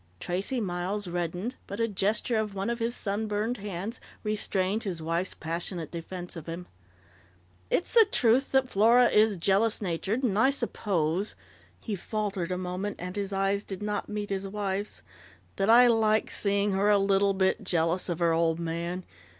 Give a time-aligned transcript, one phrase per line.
[0.19, 5.35] Tracey Miles reddened, but a gesture of one of his sunburned hands restrained his wife's
[5.35, 6.65] passionate defense of him.
[7.69, 10.23] "It's the truth that Flora is jealous natured.
[10.23, 11.35] And I suppose"
[11.81, 15.03] he faltered a moment, and his eyes did not meet his wife's,"
[15.57, 19.05] that I liked seeing her a little bit jealous of her old man.